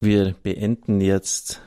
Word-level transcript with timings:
Wir 0.00 0.36
beenden 0.44 1.00
jetzt 1.00 1.60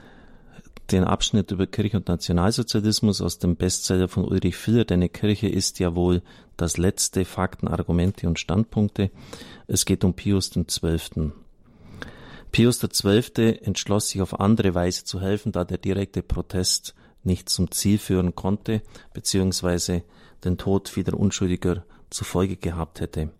den 0.89 1.03
Abschnitt 1.03 1.51
über 1.51 1.67
Kirche 1.67 1.97
und 1.97 2.07
Nationalsozialismus 2.07 3.21
aus 3.21 3.39
dem 3.39 3.57
Bestseller 3.57 4.07
von 4.07 4.23
Ulrich 4.23 4.55
Filler. 4.55 4.85
Deine 4.85 5.09
Kirche 5.09 5.49
ist 5.49 5.79
ja 5.79 5.95
wohl 5.95 6.21
das 6.55 6.77
letzte 6.77 7.25
Fakten, 7.25 7.67
Argumente 7.67 8.29
und 8.29 8.39
Standpunkte. 8.39 9.11
Es 9.67 9.83
geht 9.83 10.05
um 10.05 10.13
Pius 10.13 10.49
XII. 10.51 11.33
Pius 12.53 12.79
XII. 12.79 13.59
entschloss 13.63 14.07
sich 14.07 14.21
auf 14.21 14.39
andere 14.39 14.73
Weise 14.75 15.03
zu 15.03 15.19
helfen, 15.19 15.51
da 15.51 15.65
der 15.65 15.77
direkte 15.77 16.23
Protest 16.23 16.95
nicht 17.23 17.49
zum 17.49 17.69
Ziel 17.71 17.97
führen 17.97 18.33
konnte, 18.33 18.81
beziehungsweise 19.13 20.03
den 20.45 20.57
Tod 20.57 20.87
vieler 20.87 21.19
Unschuldiger 21.19 21.83
zur 22.09 22.25
Folge 22.25 22.55
gehabt 22.55 23.01
hätte. 23.01 23.31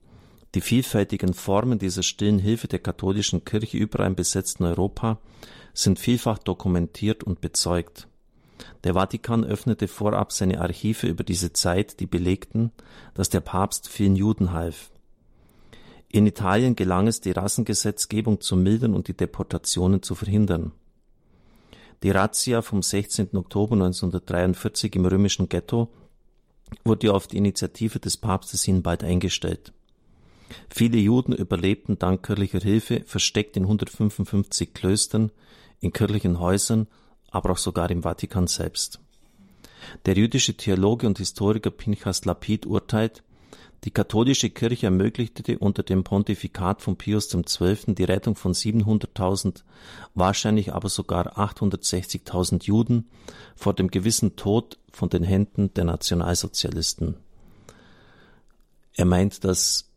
Die 0.54 0.62
vielfältigen 0.62 1.34
Formen 1.34 1.80
dieser 1.80 2.04
stillen 2.04 2.40
Hilfe 2.40 2.68
der 2.68 2.80
katholischen 2.80 3.46
Kirche 3.46 3.78
überall 3.78 4.08
im 4.08 4.16
besetzten 4.16 4.66
Europa 4.66 5.20
sind 5.74 5.98
vielfach 5.98 6.38
dokumentiert 6.38 7.24
und 7.24 7.40
bezeugt. 7.40 8.08
Der 8.84 8.94
Vatikan 8.94 9.46
öffnete 9.46 9.88
vorab 9.88 10.32
seine 10.32 10.60
Archive 10.60 11.08
über 11.08 11.24
diese 11.24 11.54
Zeit, 11.54 12.00
die 12.00 12.06
belegten, 12.06 12.72
dass 13.14 13.30
der 13.30 13.40
Papst 13.40 13.88
vielen 13.88 14.16
Juden 14.16 14.52
half. 14.52 14.92
In 16.10 16.28
Italien 16.28 16.76
gelang 16.76 17.08
es, 17.08 17.22
die 17.22 17.32
Rassengesetzgebung 17.32 18.42
zu 18.42 18.58
mildern 18.58 18.94
und 18.94 19.08
die 19.08 19.16
Deportationen 19.16 20.04
zu 20.04 20.16
verhindern. 20.16 20.74
Die 22.04 22.12
Razzia 22.12 22.62
vom 22.62 22.82
16. 22.82 23.38
Oktober 23.38 23.76
1943 23.76 24.96
im 24.96 25.06
römischen 25.06 25.48
Ghetto 25.48 25.94
wurde 26.84 27.14
auf 27.14 27.28
die 27.28 27.38
Initiative 27.38 28.00
des 28.00 28.18
Papstes 28.18 28.64
hin 28.64 28.82
bald 28.82 29.04
eingestellt. 29.04 29.72
Viele 30.70 30.98
Juden 30.98 31.34
überlebten 31.34 32.00
dank 32.00 32.24
kirchlicher 32.24 32.60
Hilfe 32.60 33.04
versteckt 33.06 33.58
in 33.58 33.64
155 33.64 34.74
Klöstern, 34.74 35.32
in 35.80 35.94
kirchlichen 35.94 36.40
Häusern, 36.40 36.88
aber 37.30 37.52
auch 37.52 37.58
sogar 37.58 37.90
im 37.90 38.04
Vatikan 38.04 38.48
selbst. 38.48 39.00
Der 40.06 40.16
jüdische 40.16 40.56
Theologe 40.56 41.08
und 41.08 41.18
Historiker 41.18 41.72
Pinchas 41.72 42.26
Lapid 42.26 42.66
urteilt, 42.66 43.24
die 43.84 43.92
katholische 43.92 44.52
Kirche 44.52 44.86
ermöglichte 44.86 45.58
unter 45.58 45.82
dem 45.82 46.04
Pontifikat 46.04 46.84
von 46.84 46.98
Pius 46.98 47.30
XII. 47.30 47.96
die 47.96 48.04
Rettung 48.04 48.36
von 48.36 48.54
700.000, 48.54 49.64
wahrscheinlich 50.14 50.72
aber 50.72 50.88
sogar 50.88 51.40
860.000 51.40 52.64
Juden 52.66 53.10
vor 53.56 53.74
dem 53.74 53.90
gewissen 53.90 54.36
Tod 54.36 54.78
von 54.92 55.10
den 55.10 55.24
Händen 55.24 55.74
der 55.74 55.86
Nationalsozialisten. 55.86 57.16
Er 58.94 59.06
meint, 59.06 59.44
dass 59.46 59.91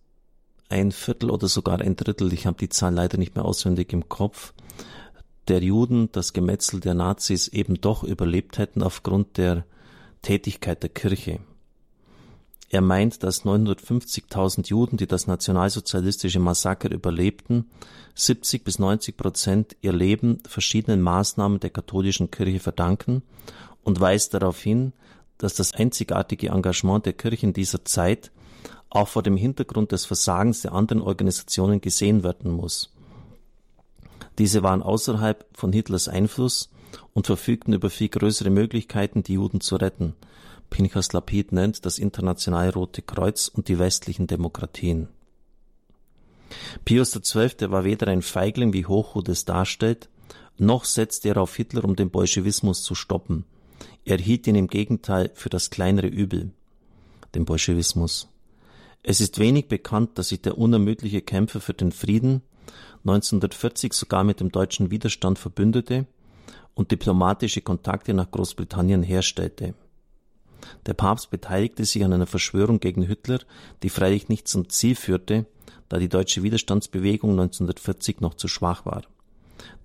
ein 0.68 0.92
Viertel 0.92 1.30
oder 1.30 1.48
sogar 1.48 1.80
ein 1.80 1.96
Drittel, 1.96 2.32
ich 2.32 2.46
habe 2.46 2.56
die 2.58 2.68
Zahl 2.68 2.94
leider 2.94 3.18
nicht 3.18 3.34
mehr 3.34 3.44
auswendig 3.44 3.92
im 3.92 4.08
Kopf, 4.08 4.52
der 5.48 5.62
Juden 5.62 6.10
das 6.12 6.32
Gemetzel 6.32 6.80
der 6.80 6.94
Nazis 6.94 7.48
eben 7.48 7.80
doch 7.80 8.02
überlebt 8.02 8.58
hätten 8.58 8.82
aufgrund 8.82 9.36
der 9.36 9.64
Tätigkeit 10.22 10.82
der 10.82 10.90
Kirche. 10.90 11.40
Er 12.70 12.80
meint, 12.80 13.22
dass 13.22 13.44
950.000 13.44 14.68
Juden, 14.68 14.96
die 14.96 15.06
das 15.06 15.26
nationalsozialistische 15.26 16.40
Massaker 16.40 16.90
überlebten, 16.90 17.70
70 18.16 18.64
bis 18.64 18.78
90 18.78 19.16
Prozent 19.16 19.76
ihr 19.80 19.92
Leben 19.92 20.40
verschiedenen 20.48 21.02
Maßnahmen 21.02 21.60
der 21.60 21.70
katholischen 21.70 22.30
Kirche 22.30 22.60
verdanken 22.60 23.22
und 23.82 24.00
weist 24.00 24.34
darauf 24.34 24.60
hin, 24.60 24.92
dass 25.38 25.54
das 25.54 25.72
einzigartige 25.74 26.48
Engagement 26.48 27.06
der 27.06 27.12
Kirche 27.12 27.46
in 27.46 27.52
dieser 27.52 27.84
Zeit 27.84 28.32
auch 28.90 29.08
vor 29.08 29.22
dem 29.22 29.36
Hintergrund 29.36 29.92
des 29.92 30.04
Versagens 30.04 30.62
der 30.62 30.72
anderen 30.72 31.02
Organisationen 31.02 31.80
gesehen 31.80 32.22
werden 32.22 32.52
muss. 32.52 32.92
Diese 34.38 34.62
waren 34.62 34.82
außerhalb 34.82 35.46
von 35.52 35.72
Hitlers 35.72 36.08
Einfluss 36.08 36.70
und 37.12 37.26
verfügten 37.26 37.72
über 37.72 37.90
viel 37.90 38.08
größere 38.08 38.50
Möglichkeiten, 38.50 39.22
die 39.22 39.34
Juden 39.34 39.60
zu 39.60 39.76
retten. 39.76 40.14
Pinchas 40.70 41.12
Lapid 41.12 41.52
nennt 41.52 41.84
das 41.86 41.98
Internationale 41.98 42.72
Rote 42.72 43.02
Kreuz 43.02 43.48
und 43.48 43.68
die 43.68 43.78
westlichen 43.78 44.26
Demokratien. 44.26 45.08
Pius 46.84 47.12
XII. 47.12 47.70
war 47.70 47.84
weder 47.84 48.08
ein 48.08 48.22
Feigling, 48.22 48.72
wie 48.72 48.86
Hochhut 48.86 49.28
es 49.28 49.44
darstellt, 49.44 50.08
noch 50.56 50.84
setzte 50.84 51.30
er 51.30 51.38
auf 51.38 51.54
Hitler, 51.56 51.84
um 51.84 51.96
den 51.96 52.10
Bolschewismus 52.10 52.82
zu 52.82 52.94
stoppen. 52.94 53.44
Er 54.04 54.18
hielt 54.18 54.46
ihn 54.46 54.54
im 54.54 54.68
Gegenteil 54.68 55.30
für 55.34 55.48
das 55.48 55.70
kleinere 55.70 56.06
Übel, 56.06 56.52
den 57.34 57.44
Bolschewismus. 57.44 58.28
Es 59.06 59.20
ist 59.20 59.38
wenig 59.38 59.68
bekannt, 59.68 60.18
dass 60.18 60.30
sich 60.30 60.40
der 60.40 60.56
unermüdliche 60.56 61.20
Kämpfer 61.20 61.60
für 61.60 61.74
den 61.74 61.92
Frieden 61.92 62.40
1940 63.00 63.92
sogar 63.92 64.24
mit 64.24 64.40
dem 64.40 64.50
deutschen 64.50 64.90
Widerstand 64.90 65.38
verbündete 65.38 66.06
und 66.72 66.90
diplomatische 66.90 67.60
Kontakte 67.60 68.14
nach 68.14 68.30
Großbritannien 68.30 69.02
herstellte. 69.02 69.74
Der 70.86 70.94
Papst 70.94 71.30
beteiligte 71.30 71.84
sich 71.84 72.02
an 72.02 72.14
einer 72.14 72.26
Verschwörung 72.26 72.80
gegen 72.80 73.02
Hitler, 73.02 73.40
die 73.82 73.90
freilich 73.90 74.30
nicht 74.30 74.48
zum 74.48 74.70
Ziel 74.70 74.94
führte, 74.94 75.44
da 75.90 75.98
die 75.98 76.08
deutsche 76.08 76.42
Widerstandsbewegung 76.42 77.32
1940 77.32 78.22
noch 78.22 78.32
zu 78.32 78.48
schwach 78.48 78.86
war. 78.86 79.02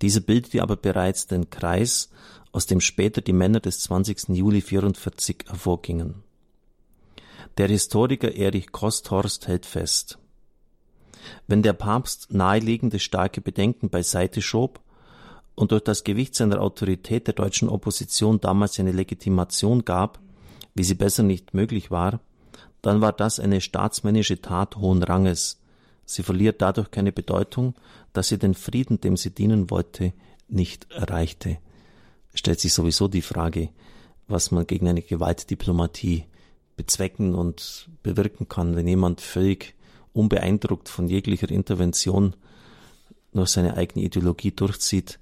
Diese 0.02 0.22
bildete 0.22 0.64
aber 0.64 0.78
bereits 0.78 1.28
den 1.28 1.50
Kreis, 1.50 2.10
aus 2.54 2.68
dem 2.68 2.80
später 2.80 3.20
die 3.20 3.34
Männer 3.34 3.60
des 3.60 3.82
20. 3.82 4.30
Juli 4.30 4.62
44 4.62 5.44
hervorgingen. 5.50 6.24
Der 7.60 7.68
Historiker 7.68 8.34
Erich 8.34 8.72
Kosthorst 8.72 9.50
hält 9.50 9.66
fest. 9.66 10.18
Wenn 11.46 11.62
der 11.62 11.74
Papst 11.74 12.32
naheliegende 12.32 13.00
starke 13.00 13.42
Bedenken 13.42 13.90
beiseite 13.90 14.42
schob 14.42 14.80
und 15.56 15.74
durch 15.74 15.84
das 15.84 16.06
Gewicht 16.06 16.36
seiner 16.36 16.62
Autorität 16.62 17.28
der 17.28 17.34
deutschen 17.34 17.68
Opposition 17.68 18.40
damals 18.40 18.80
eine 18.80 18.94
Legitimation 18.94 19.84
gab, 19.84 20.20
wie 20.74 20.86
sie 20.86 20.94
besser 20.94 21.24
nicht 21.24 21.54
möglich 21.54 21.92
war, 21.92 22.22
dann 22.82 23.02
war 23.02 23.12
das 23.12 23.42
eine 23.42 23.60
staatsmännische 23.60 24.42
Tat 24.42 24.78
hohen 24.78 25.04
Ranges. 25.04 25.60
Sie 26.06 26.24
verliert 26.24 26.62
dadurch 26.62 26.92
keine 26.92 27.12
Bedeutung, 27.12 27.76
dass 28.14 28.30
sie 28.30 28.40
den 28.40 28.54
Frieden, 28.54 29.02
dem 29.02 29.18
sie 29.18 29.32
dienen 29.32 29.70
wollte, 29.70 30.14
nicht 30.48 30.90
erreichte. 30.92 31.58
Stellt 32.34 32.62
sich 32.62 32.74
sowieso 32.74 33.10
die 33.10 33.22
Frage, 33.22 33.68
was 34.30 34.50
man 34.52 34.66
gegen 34.66 34.88
eine 34.88 35.02
Gewaltdiplomatie 35.02 36.24
bezwecken 36.80 37.36
und 37.36 37.90
bewirken 38.04 38.48
kann, 38.48 38.78
wenn 38.78 38.88
jemand 38.88 39.20
völlig 39.20 39.76
unbeeindruckt 40.14 40.88
von 40.88 41.10
jeglicher 41.10 41.52
Intervention 41.52 42.38
nur 43.34 43.48
seine 43.48 43.76
eigene 43.76 44.06
Ideologie 44.06 44.52
durchzieht, 44.52 45.20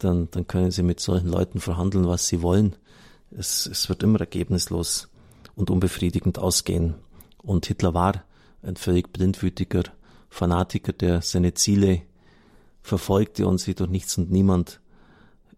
dann, 0.00 0.28
dann 0.32 0.48
können 0.48 0.72
sie 0.72 0.82
mit 0.82 0.98
solchen 0.98 1.28
Leuten 1.28 1.60
verhandeln, 1.60 2.08
was 2.08 2.26
sie 2.26 2.42
wollen. 2.42 2.74
Es, 3.30 3.66
es 3.66 3.88
wird 3.88 4.02
immer 4.02 4.18
ergebnislos 4.18 5.08
und 5.54 5.70
unbefriedigend 5.70 6.40
ausgehen. 6.40 6.96
Und 7.44 7.66
Hitler 7.66 7.94
war 7.94 8.24
ein 8.62 8.74
völlig 8.74 9.12
blindwütiger 9.12 9.84
Fanatiker, 10.30 10.92
der 10.92 11.22
seine 11.22 11.54
Ziele 11.54 12.02
verfolgte 12.82 13.46
und 13.46 13.58
sie 13.58 13.76
durch 13.76 13.88
nichts 13.88 14.18
und 14.18 14.32
niemand 14.32 14.80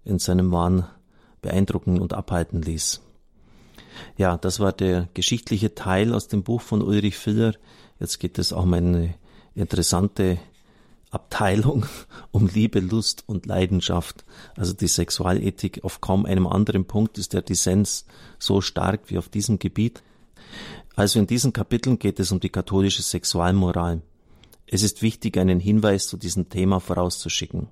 in 0.05 0.19
seinem 0.19 0.53
Wahn 0.53 0.87
beeindrucken 1.41 1.99
und 1.99 2.13
abhalten 2.13 2.61
ließ. 2.61 3.01
Ja, 4.17 4.37
das 4.37 4.61
war 4.61 4.73
der 4.73 5.09
geschichtliche 5.15 5.75
Teil 5.75 6.15
aus 6.15 6.29
dem 6.29 6.43
Buch 6.43 6.61
von 6.61 6.83
Ulrich 6.83 7.17
Filler. 7.17 7.55
Jetzt 7.99 8.19
geht 8.19 8.39
es 8.39 8.53
auch 8.53 8.65
um 8.65 8.75
eine 8.75 9.15
interessante 9.55 10.39
Abteilung 11.11 11.87
um 12.31 12.47
Liebe, 12.47 12.81
Lust 12.81 13.25
und 13.27 13.47
Leidenschaft. 13.47 14.25
Also 14.57 14.73
die 14.73 14.89
Sexualethik. 14.89 15.85
Auf 15.85 16.01
kaum 16.01 16.27
einem 16.27 16.47
anderen 16.47 16.85
Punkt 16.85 17.19
ist 17.19 17.33
der 17.33 17.43
Dissens 17.43 18.07
so 18.39 18.61
stark 18.61 19.03
wie 19.07 19.19
auf 19.19 19.29
diesem 19.29 19.59
Gebiet. 19.59 20.03
Also 20.97 21.19
in 21.19 21.27
diesen 21.27 21.53
Kapiteln 21.53 21.99
geht 21.99 22.21
es 22.21 22.33
um 22.33 22.41
die 22.41 22.49
katholische 22.49 23.03
Sexualmoral. 23.03 24.03
Es 24.67 24.83
ist 24.83 25.03
wichtig, 25.03 25.37
einen 25.37 25.59
Hinweis 25.59 26.07
zu 26.07 26.17
diesem 26.17 26.49
Thema 26.49 26.79
vorauszuschicken. 26.79 27.69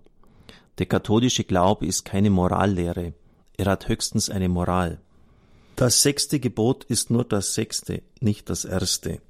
Der 0.79 0.87
katholische 0.87 1.45
Glaube 1.45 1.87
ist 1.87 2.05
keine 2.05 2.31
Morallehre. 2.31 3.13
Er 3.57 3.67
hat 3.67 3.89
höchstens 3.89 4.31
eine 4.31 4.49
Moral. 4.49 5.01
Das 5.79 6.03
sechste 6.03 6.41
Gebot 6.41 6.83
ist 6.83 7.09
nur 7.09 7.23
das 7.23 7.55
sechste, 7.55 8.03
nicht 8.19 8.51
das 8.51 8.65
erste. 8.65 9.21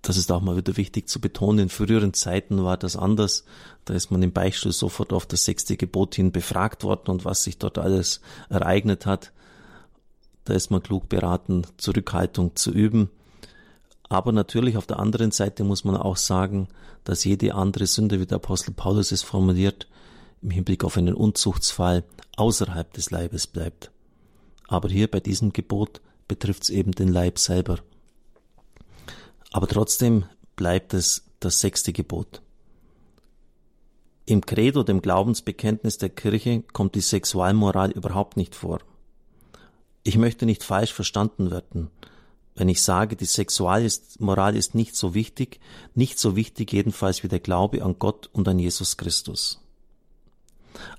Das 0.00 0.16
ist 0.16 0.30
auch 0.30 0.40
mal 0.40 0.56
wieder 0.56 0.76
wichtig 0.76 1.08
zu 1.08 1.20
betonen. 1.20 1.58
In 1.58 1.68
früheren 1.70 2.14
Zeiten 2.14 2.62
war 2.62 2.76
das 2.76 2.94
anders. 2.94 3.44
Da 3.84 3.94
ist 3.94 4.12
man 4.12 4.22
im 4.22 4.30
Beichtstuhl 4.30 4.70
sofort 4.70 5.12
auf 5.12 5.26
das 5.26 5.44
sechste 5.44 5.76
Gebot 5.76 6.14
hin 6.14 6.30
befragt 6.30 6.84
worden 6.84 7.10
und 7.10 7.24
was 7.24 7.42
sich 7.42 7.58
dort 7.58 7.78
alles 7.78 8.20
ereignet 8.48 9.06
hat. 9.06 9.32
Da 10.44 10.54
ist 10.54 10.70
man 10.70 10.84
klug 10.84 11.08
beraten, 11.08 11.66
Zurückhaltung 11.78 12.54
zu 12.54 12.70
üben. 12.70 13.10
Aber 14.08 14.30
natürlich 14.30 14.76
auf 14.76 14.86
der 14.86 15.00
anderen 15.00 15.32
Seite 15.32 15.64
muss 15.64 15.82
man 15.82 15.96
auch 15.96 16.16
sagen, 16.16 16.68
dass 17.02 17.24
jede 17.24 17.56
andere 17.56 17.86
Sünde, 17.86 18.20
wie 18.20 18.26
der 18.26 18.36
Apostel 18.36 18.70
Paulus 18.70 19.10
es 19.10 19.22
formuliert, 19.24 19.88
im 20.42 20.50
Hinblick 20.50 20.84
auf 20.84 20.96
einen 20.96 21.14
Unzuchtsfall 21.14 22.04
außerhalb 22.36 22.92
des 22.92 23.10
Leibes 23.10 23.48
bleibt. 23.48 23.90
Aber 24.68 24.88
hier 24.88 25.10
bei 25.10 25.18
diesem 25.18 25.52
Gebot 25.52 26.00
betrifft 26.28 26.64
es 26.64 26.70
eben 26.70 26.92
den 26.92 27.08
Leib 27.08 27.38
selber. 27.38 27.80
Aber 29.50 29.66
trotzdem 29.66 30.26
bleibt 30.54 30.94
es 30.94 31.24
das 31.40 31.60
sechste 31.60 31.92
Gebot. 31.92 32.42
Im 34.26 34.44
Credo, 34.44 34.82
dem 34.82 35.00
Glaubensbekenntnis 35.00 35.96
der 35.96 36.10
Kirche, 36.10 36.62
kommt 36.74 36.94
die 36.94 37.00
Sexualmoral 37.00 37.90
überhaupt 37.90 38.36
nicht 38.36 38.54
vor. 38.54 38.80
Ich 40.04 40.18
möchte 40.18 40.44
nicht 40.44 40.62
falsch 40.62 40.92
verstanden 40.92 41.50
werden, 41.50 41.90
wenn 42.54 42.68
ich 42.68 42.82
sage, 42.82 43.16
die 43.16 43.24
Sexualmoral 43.24 44.54
ist 44.54 44.74
nicht 44.74 44.96
so 44.96 45.14
wichtig, 45.14 45.60
nicht 45.94 46.18
so 46.18 46.36
wichtig 46.36 46.72
jedenfalls 46.72 47.22
wie 47.22 47.28
der 47.28 47.40
Glaube 47.40 47.82
an 47.82 47.96
Gott 47.98 48.28
und 48.32 48.46
an 48.48 48.58
Jesus 48.58 48.96
Christus. 48.96 49.64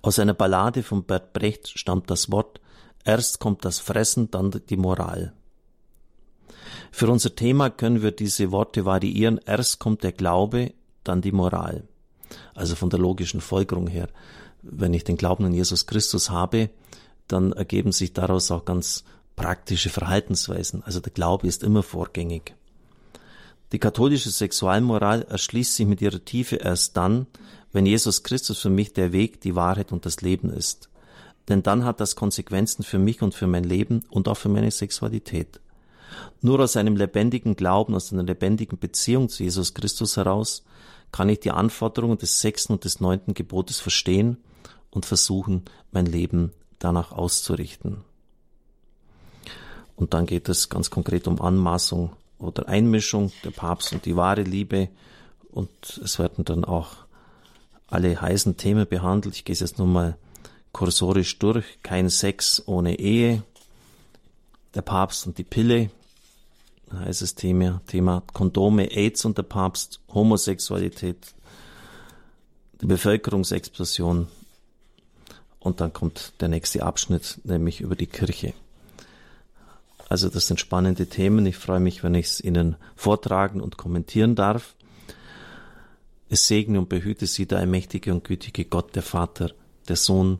Aus 0.01 0.19
einer 0.19 0.33
Ballade 0.33 0.83
von 0.83 1.03
Bert 1.03 1.33
Brecht 1.33 1.67
stammt 1.77 2.09
das 2.09 2.31
Wort, 2.31 2.59
erst 3.05 3.39
kommt 3.39 3.65
das 3.65 3.79
Fressen, 3.79 4.31
dann 4.31 4.51
die 4.69 4.77
Moral. 4.77 5.33
Für 6.91 7.09
unser 7.09 7.35
Thema 7.35 7.69
können 7.69 8.01
wir 8.01 8.11
diese 8.11 8.51
Worte 8.51 8.85
variieren, 8.85 9.39
erst 9.45 9.79
kommt 9.79 10.03
der 10.03 10.11
Glaube, 10.11 10.73
dann 11.03 11.21
die 11.21 11.31
Moral. 11.31 11.83
Also 12.53 12.75
von 12.75 12.89
der 12.89 12.99
logischen 12.99 13.41
Folgerung 13.41 13.87
her. 13.87 14.09
Wenn 14.61 14.93
ich 14.93 15.03
den 15.03 15.17
Glauben 15.17 15.45
an 15.45 15.53
Jesus 15.53 15.87
Christus 15.87 16.29
habe, 16.29 16.69
dann 17.27 17.53
ergeben 17.53 17.91
sich 17.91 18.13
daraus 18.13 18.51
auch 18.51 18.65
ganz 18.65 19.03
praktische 19.35 19.89
Verhaltensweisen. 19.89 20.83
Also 20.83 20.99
der 20.99 21.13
Glaube 21.13 21.47
ist 21.47 21.63
immer 21.63 21.83
vorgängig. 21.83 22.55
Die 23.71 23.79
katholische 23.79 24.31
Sexualmoral 24.31 25.23
erschließt 25.23 25.75
sich 25.75 25.85
mit 25.85 26.01
ihrer 26.01 26.23
Tiefe 26.25 26.57
erst 26.57 26.97
dann, 26.97 27.27
wenn 27.71 27.85
Jesus 27.85 28.23
Christus 28.23 28.59
für 28.59 28.71
mich 28.71 28.93
der 28.93 29.13
Weg, 29.13 29.41
die 29.41 29.55
Wahrheit 29.55 29.91
und 29.91 30.05
das 30.05 30.21
Leben 30.21 30.49
ist. 30.49 30.88
Denn 31.49 31.63
dann 31.63 31.83
hat 31.83 31.99
das 31.99 32.15
Konsequenzen 32.15 32.83
für 32.83 32.99
mich 32.99 33.21
und 33.21 33.33
für 33.33 33.47
mein 33.47 33.63
Leben 33.63 34.05
und 34.09 34.27
auch 34.27 34.37
für 34.37 34.49
meine 34.49 34.71
Sexualität. 34.71 35.59
Nur 36.41 36.59
aus 36.59 36.77
einem 36.77 36.95
lebendigen 36.95 37.55
Glauben, 37.55 37.95
aus 37.95 38.13
einer 38.13 38.23
lebendigen 38.23 38.77
Beziehung 38.77 39.29
zu 39.29 39.43
Jesus 39.43 39.73
Christus 39.73 40.15
heraus 40.15 40.63
kann 41.11 41.29
ich 41.29 41.39
die 41.39 41.51
Anforderungen 41.51 42.17
des 42.17 42.39
sechsten 42.39 42.73
und 42.73 42.85
des 42.85 42.99
neunten 42.99 43.33
Gebotes 43.33 43.79
verstehen 43.79 44.37
und 44.91 45.05
versuchen, 45.05 45.63
mein 45.91 46.05
Leben 46.05 46.51
danach 46.77 47.11
auszurichten. 47.11 47.97
Und 49.95 50.13
dann 50.13 50.25
geht 50.25 50.47
es 50.49 50.69
ganz 50.69 50.89
konkret 50.89 51.27
um 51.27 51.41
Anmaßung 51.41 52.11
oder 52.37 52.69
Einmischung 52.69 53.31
der 53.43 53.51
Papst 53.51 53.91
und 53.91 54.05
die 54.05 54.15
wahre 54.15 54.43
Liebe. 54.43 54.89
Und 55.51 55.99
es 56.03 56.19
werden 56.19 56.45
dann 56.45 56.63
auch 56.63 56.91
alle 57.87 58.21
heißen 58.21 58.55
Themen 58.55 58.87
behandelt. 58.87 59.35
Ich 59.35 59.45
gehe 59.45 59.53
es 59.53 59.59
jetzt 59.59 59.77
nur 59.77 59.87
mal 59.87 60.17
kursorisch 60.71 61.39
durch. 61.39 61.65
Kein 61.83 62.09
Sex 62.09 62.63
ohne 62.65 62.99
Ehe. 62.99 63.43
Der 64.75 64.81
Papst 64.81 65.27
und 65.27 65.37
die 65.37 65.43
Pille. 65.43 65.89
Heißes 66.91 67.35
Thema. 67.35 67.81
Thema 67.87 68.23
Kondome, 68.33 68.91
AIDS 68.91 69.25
und 69.25 69.37
der 69.37 69.43
Papst, 69.43 69.99
Homosexualität, 70.13 71.17
die 72.81 72.85
Bevölkerungsexplosion. 72.85 74.27
Und 75.59 75.81
dann 75.81 75.93
kommt 75.93 76.33
der 76.39 76.47
nächste 76.47 76.83
Abschnitt, 76.83 77.39
nämlich 77.43 77.81
über 77.81 77.95
die 77.95 78.07
Kirche. 78.07 78.53
Also 80.07 80.29
das 80.29 80.47
sind 80.47 80.59
spannende 80.59 81.05
Themen. 81.05 81.45
Ich 81.45 81.57
freue 81.57 81.79
mich, 81.79 82.03
wenn 82.03 82.15
ich 82.15 82.25
es 82.25 82.41
Ihnen 82.41 82.75
vortragen 82.95 83.61
und 83.61 83.77
kommentieren 83.77 84.35
darf. 84.35 84.75
Es 86.29 86.47
segne 86.47 86.79
und 86.79 86.89
behüte 86.89 87.27
Sie 87.27 87.45
der 87.45 87.59
allmächtige 87.59 88.11
und 88.11 88.23
gütige 88.23 88.65
Gott, 88.65 88.95
der 88.95 89.03
Vater, 89.03 89.51
der 89.87 89.95
Sohn 89.95 90.39